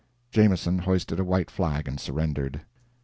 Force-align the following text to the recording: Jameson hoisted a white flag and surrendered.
Jameson 0.31 0.79
hoisted 0.79 1.19
a 1.19 1.23
white 1.23 1.51
flag 1.51 1.87
and 1.87 1.99
surrendered. 1.99 2.61